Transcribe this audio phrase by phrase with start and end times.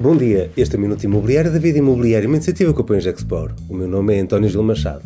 [0.00, 3.52] Bom dia, este é o Minuto Imobiliário da Vida Imobiliária, uma iniciativa que apoia Expor.
[3.68, 5.02] O meu nome é António Gil Machado.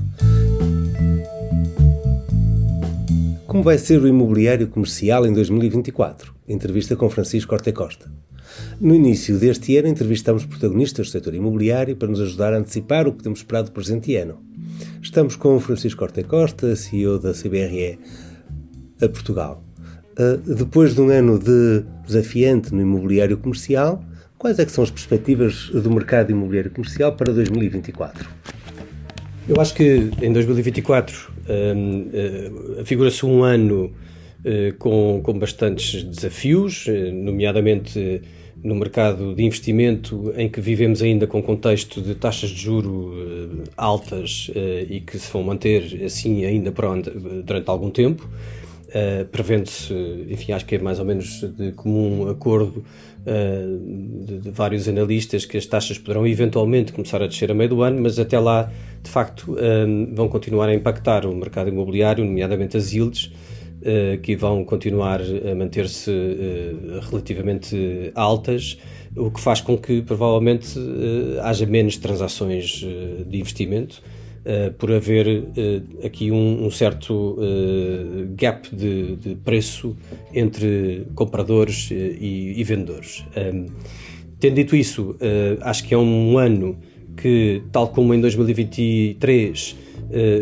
[3.46, 6.34] Como vai ser o imobiliário comercial em 2024?
[6.46, 8.12] Entrevista com Francisco Orte Costa.
[8.78, 13.12] No início deste ano, entrevistamos protagonistas do setor imobiliário para nos ajudar a antecipar o
[13.12, 14.42] que podemos esperar do presente ano.
[15.00, 17.98] Estamos com Francisco Orte Costa, CEO da CBRE
[19.00, 19.64] a Portugal.
[20.18, 24.04] Uh, depois de um ano de desafiante no imobiliário comercial,
[24.42, 28.28] quais é são as perspectivas do mercado imobiliário comercial para 2024?
[29.48, 31.32] Eu acho que em 2024
[31.76, 33.84] um, uh, afigura-se um ano
[34.44, 38.20] uh, com, com bastantes desafios, uh, nomeadamente
[38.64, 44.48] no mercado de investimento em que vivemos ainda com contexto de taxas de juro altas
[44.88, 46.72] e que se vão manter assim ainda
[47.44, 48.28] durante algum tempo.
[48.92, 49.94] Uh, Prevendo-se,
[50.28, 52.84] enfim, acho que é mais ou menos de comum acordo
[53.20, 57.70] uh, de, de, vários analistas que as taxas poderão eventualmente começar a descer a meio
[57.70, 58.70] do ano, mas até lá,
[59.02, 63.32] de facto, uh, vão continuar a impactar o mercado imobiliário, nomeadamente as yields,
[64.22, 66.08] que vão continuar a manter-se
[67.10, 68.78] relativamente altas,
[69.16, 70.78] o que faz com que provavelmente
[71.42, 72.86] haja menos transações
[73.26, 74.00] de investimento
[74.44, 79.96] Uh, por haver uh, aqui um, um certo uh, gap de, de, preço
[80.34, 83.24] entre compradores e, e, vendedores.
[83.36, 83.66] Um,
[84.40, 85.14] tendo dito isso,
[85.60, 86.76] acho que é um ano
[87.16, 89.76] que, tal como em 2023,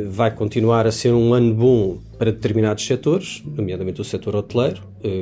[0.08, 4.80] vai continuar a ser um ano bom para determinados setores, nomeadamente o setor hoteleiro,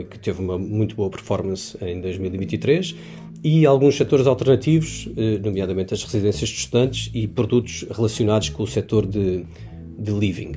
[0.08, 2.94] que teve uma muito boa performance em 2023
[3.42, 8.67] e alguns setores alternativos, eh, nomeadamente as residências de estudantes e produtos relacionados com o
[8.67, 9.45] setor de,
[9.98, 10.55] de living.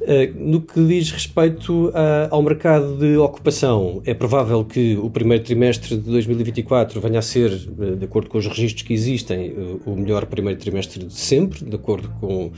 [0.00, 1.92] Eh, no que diz respeito
[2.30, 7.50] ao mercado de ocupação, é provável que o primeiro trimestre de 2024 venha a ser,
[7.52, 9.54] eh, de acordo com os registros que existem,
[9.84, 12.50] o melhor primeiro trimestre de sempre, de acordo com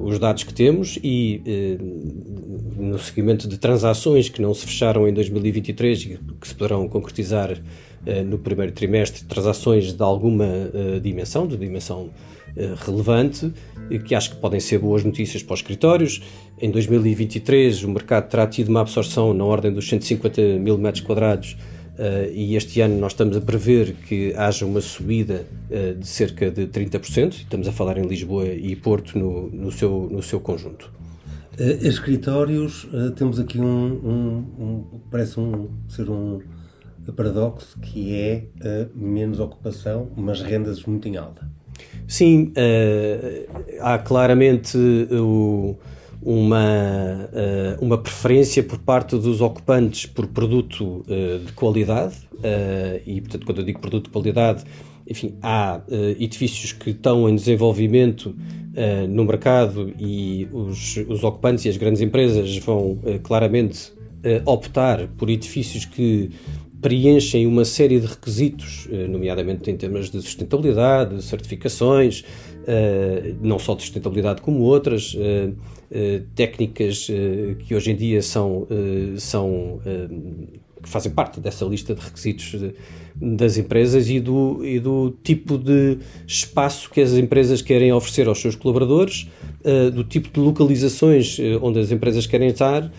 [0.00, 1.42] os dados que temos e
[2.82, 7.52] no seguimento de transações que não se fecharam em 2023 e que se poderão concretizar
[7.52, 10.46] uh, no primeiro trimestre, transações de alguma
[11.00, 12.10] dimensão, de dimensão
[12.84, 13.50] relevante,
[14.04, 16.20] que acho que podem ser boas notícias para os escritórios.
[16.60, 21.56] Em 2023 o mercado terá tido uma absorção na ordem dos 150 mil metros quadrados
[21.92, 26.50] Uh, e este ano nós estamos a prever que haja uma subida uh, de cerca
[26.50, 30.90] de 30%, estamos a falar em Lisboa e Porto no, no, seu, no seu conjunto.
[31.58, 36.40] Uh, escritórios, temos aqui um, um, um, parece um, ser um
[37.14, 38.46] paradoxo que é
[38.94, 41.50] menos ocupação, mas rendas muito em alta.
[42.06, 42.52] Sim,
[43.80, 44.78] há claramente
[45.10, 45.76] o
[46.22, 53.20] uma, uh, uma preferência por parte dos ocupantes por produto uh, de qualidade, uh, e
[53.20, 54.64] portanto, quando eu digo produto de qualidade,
[55.04, 55.80] enfim, há
[56.18, 58.36] edifícios que estão em desenvolvimento
[59.08, 63.92] no mercado e os, os ocupantes e as grandes empresas vão claramente
[64.46, 66.30] optar por edifícios que
[66.80, 72.24] preenchem uma série de requisitos, nomeadamente em termos de sustentabilidade, de certificações,
[73.42, 75.14] não só de sustentabilidade como outras,
[75.94, 79.78] eh, técnicas uh, que hoje em dia são, uh, são
[80.82, 82.74] que fazem parte dessa lista de requisitos de,
[83.14, 88.40] das empresas e do, e do tipo de espaço que as empresas querem oferecer aos
[88.40, 89.28] seus colaboradores,
[89.94, 92.90] do tipo de localizações onde as empresas querem estar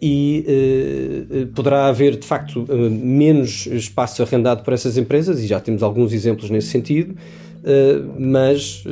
[0.00, 6.12] e poderá haver de facto menos espaço arrendado por essas empresas e já temos alguns
[6.12, 7.14] exemplos nesse sentido,
[8.18, 8.84] mas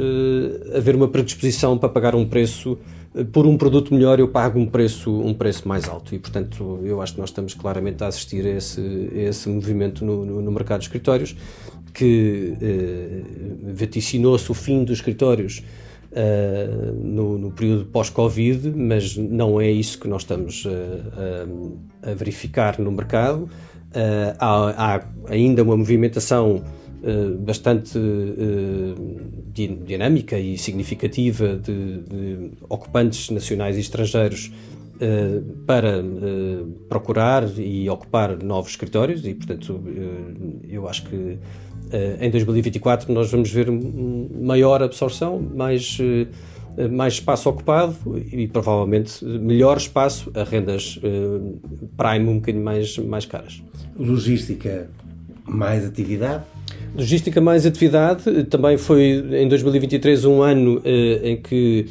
[0.75, 2.77] haver uma predisposição para pagar um preço
[3.25, 7.00] por um produto melhor eu pago um preço, um preço mais alto e, portanto, eu
[7.00, 8.81] acho que nós estamos claramente a assistir a esse,
[9.15, 11.34] a esse movimento no, no, no, mercado de escritórios
[11.94, 13.22] que eh,
[13.72, 15.62] vaticinou-se o fim dos escritórios
[16.12, 22.78] eh, no, no, período pós-Covid, mas não é isso que nós estamos a, a verificar
[22.78, 23.49] no mercado.
[23.94, 26.86] Eh, há, há ainda uma movimentação eh,
[27.38, 28.94] bastante uh,
[29.52, 34.52] dinâmica e significativa de, de, ocupantes nacionais e estrangeiros
[34.96, 36.02] uh, para
[36.88, 39.82] procurar e ocupar novos escritórios e, portanto,
[40.69, 41.38] eu acho que
[42.20, 45.98] em 2024 nós vamos ver maior absorção, mais
[46.90, 47.96] mais espaço ocupado
[48.31, 51.00] e provavelmente melhor espaço a rendas
[51.96, 53.62] prime um bocadinho mais, mais caras.
[53.96, 54.90] Logística,
[55.46, 56.44] mais atividade?
[56.96, 61.87] Logística mais atividade, também foi em 2023 um ano eh, em que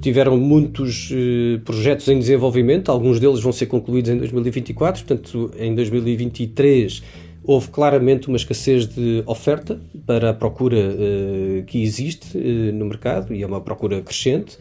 [0.00, 5.72] tiveram muitos eh, projetos em desenvolvimento, alguns deles vão ser concluídos em 2024, portanto, em
[5.76, 7.04] 2023
[7.44, 13.42] houve claramente uma escassez de oferta para a procura uh, que existe no mercado e
[13.42, 14.56] é uma procura crescente.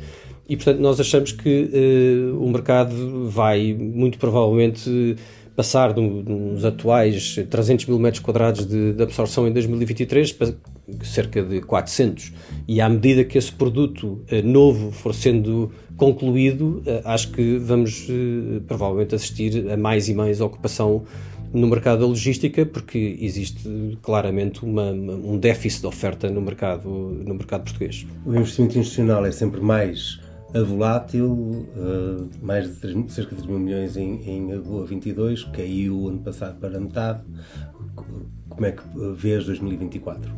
[0.50, 1.70] E, portanto, nós achamos que
[2.38, 5.16] o mercado vai muito provavelmente
[5.56, 10.54] passar dos atuais 300 mil metros quadrados de, de, absorção em 2023 para
[11.04, 12.32] cerca de 400.
[12.68, 18.08] E à medida que esse produto novo for sendo concluído, acho que vamos
[18.68, 21.04] provavelmente assistir a mais e mais ocupação
[21.54, 27.34] no mercado da logística, porque existe claramente uma, um déficit de oferta no mercado, no
[27.36, 28.06] mercado português.
[28.26, 30.20] O investimento institucional é sempre mais
[30.60, 36.08] volátil, uh, mais de 3, cerca de 3 mil milhões em, em AGOA 22, caiu
[36.08, 37.22] ano passado para metade.
[38.50, 38.84] Como é que
[39.16, 40.32] vês 2024?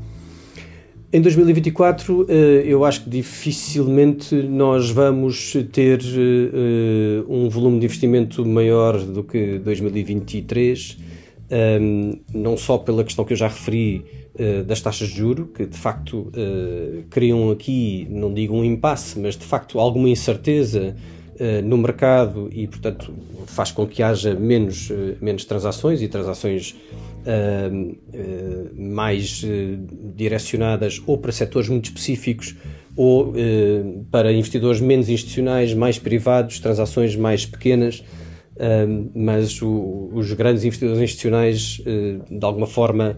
[1.15, 8.44] Em 2024, eh, eu acho que dificilmente nós vamos ter eh, um volume de investimento
[8.44, 10.98] maior do que 2023,
[11.49, 14.05] ehm, não só pela questão que eu já referi
[14.37, 16.31] eh, das taxas de juro, que de facto
[17.09, 20.95] criam aqui, não digo um impasse, mas de facto alguma incerteza
[21.65, 23.11] no mercado e, portanto,
[23.47, 26.75] faz com que haja menos, menos transações e transações
[27.23, 29.47] uh, mais uh,
[30.15, 32.55] direcionadas ou para setores muito específicos
[32.95, 33.33] ou
[34.11, 38.03] para investidores menos institucionais, mais privados, transações mais pequenas,
[39.13, 41.81] mas o, os grandes investidores institucionais,
[42.29, 43.17] de alguma forma,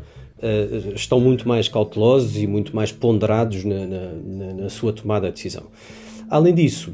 [0.95, 5.63] estão muito mais cautelosos e muito mais ponderados na, na, na sua tomada de decisão.
[6.29, 6.91] Além disso,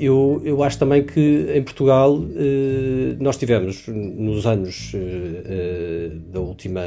[0.00, 6.40] eu, eu acho também que em Portugal eh, nós tivemos nos anos eh, eh, da
[6.40, 6.82] última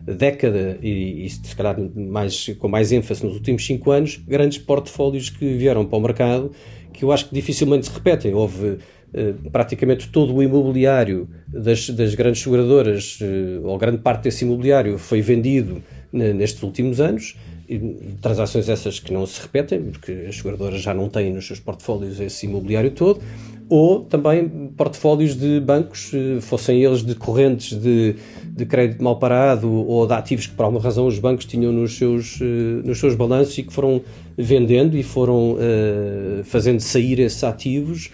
[0.00, 5.30] década e, e, se calhar mais, com mais ênfase nos últimos cinco anos, grandes portfólios
[5.30, 6.50] que vieram para o mercado
[6.92, 8.34] que eu acho que dificilmente se repetem.
[8.34, 8.78] Houve
[9.52, 13.18] praticamente todo o imobiliário das, das grandes seguradoras,
[13.62, 15.82] ou grande parte desse imobiliário, foi vendido
[16.12, 17.36] nestes últimos anos
[18.20, 22.20] transações essas que não se repetem, porque as seguradoras já não têm nos seus portfólios
[22.20, 23.20] esse imobiliário todo,
[23.68, 24.46] ou também
[24.76, 30.12] portfólios de bancos, eh, fossem eles de correntes de, de crédito mal parado ou de
[30.12, 33.62] ativos que por alguma razão os bancos tinham nos seus, eh, nos seus balanços e
[33.62, 34.02] que foram
[34.36, 38.10] vendendo e foram uh, fazendo sair esses ativos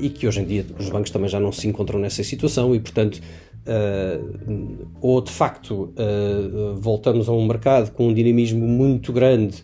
[0.00, 2.80] e que hoje em dia os bancos também já não se encontram nessa situação e,
[2.80, 3.20] portanto,
[3.68, 9.56] Uh, ou de facto uh, voltamos a um mercado com um dinamismo muito grande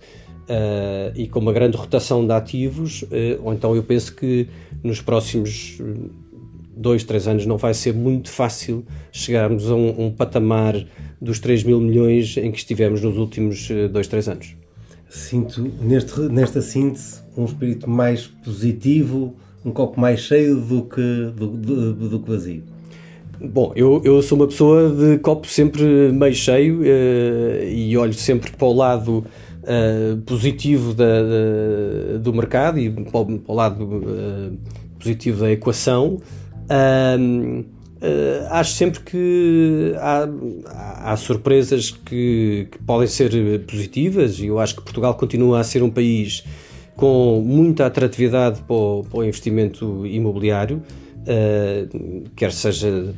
[0.43, 3.03] uh, e com uma grande rotação de ativos,
[3.43, 4.47] ou então eu penso que
[4.83, 5.81] nos próximos
[6.77, 10.75] dois, três anos não vai ser muito fácil chegarmos a um, um patamar
[11.19, 14.55] dos 3 mil milhões em que estivemos nos últimos dois, três anos.
[15.09, 19.35] Sinto neste, nesta síntese um espírito mais positivo,
[19.65, 22.63] um copo mais cheio do que, do, do, do que vazio.
[23.41, 28.53] Bom, eu, eu sou uma pessoa de copo sempre meio cheio uh, e olho sempre
[28.53, 29.25] para o lado
[29.63, 34.57] uh, positivo da, da, do mercado e para o, para o lado uh,
[34.99, 36.21] positivo da equação.
[38.51, 44.83] acho sempre que há, há surpresas que, que, podem ser positivas e eu acho que
[44.83, 46.45] Portugal continua a ser um país
[46.97, 50.83] com muita atratividade para o, para o investimento imobiliário.
[51.25, 53.15] Uh, quer seja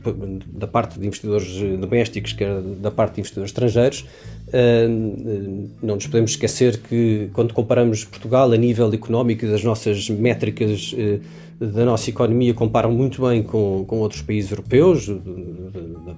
[0.47, 4.07] da parte de investidores domésticos, quer da parte de investidores estrangeiros.
[4.47, 10.93] Uh, não nos podemos esquecer que, quando comparamos Portugal a nível económico das nossas métricas
[10.93, 11.21] uh,
[11.59, 15.09] da nossa economia, comparam muito bem com, com outros países europeus,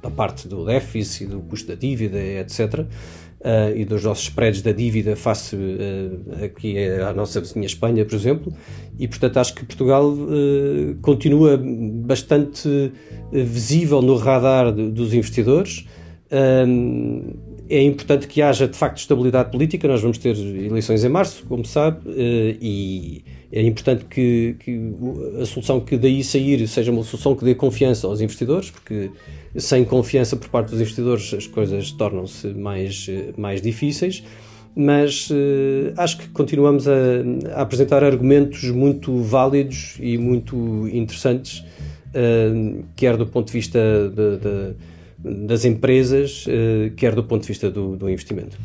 [0.02, 2.84] da parte do déficit, do custo da dívida, etc
[3.40, 8.14] uh, e dos nossos spreads da dívida face uh, aqui à nossa vizinha Espanha, por
[8.14, 8.52] exemplo,
[8.98, 12.92] e portanto acho que Portugal uh, continua bastante
[13.32, 15.86] visível no radar de, dos investidores.
[17.70, 19.86] é importante que haja de facto estabilidade política.
[19.86, 22.00] Nós vamos ter eleições em março, como sabe,
[22.60, 24.78] e é importante que, que,
[25.40, 29.10] a solução que daí sair seja uma solução que dê confiança aos investidores, porque
[29.56, 34.22] sem confiança por parte dos investidores as coisas tornam-se mais, mais difíceis.
[34.76, 36.92] Mas uh, acho que continuamos a,
[37.54, 41.64] a, apresentar argumentos muito válidos e muito interessantes,
[42.10, 47.48] uh, quer do ponto de vista de, de, das empresas, uh, quer do ponto de
[47.48, 48.56] vista do, do investimento.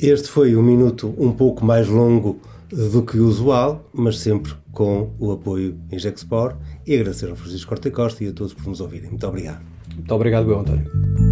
[0.00, 5.10] Este foi um minuto um pouco mais longo do que o usual, mas sempre com
[5.18, 6.56] o apoio em Gexpor
[6.86, 9.10] e agradecer ao Francisco Corte Costa e a todos por nos ouvirem.
[9.10, 9.62] Muito obrigado.
[9.94, 11.27] Muito obrigado, António.